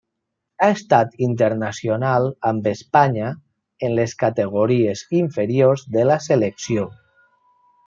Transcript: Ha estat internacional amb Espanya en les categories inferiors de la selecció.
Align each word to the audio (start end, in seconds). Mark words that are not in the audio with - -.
Ha 0.61 0.69
estat 0.75 1.11
internacional 1.25 2.25
amb 2.51 2.69
Espanya 2.71 3.27
en 3.89 3.95
les 4.01 4.17
categories 4.25 5.07
inferiors 5.21 5.87
de 5.99 6.09
la 6.13 6.19
selecció. 6.31 6.91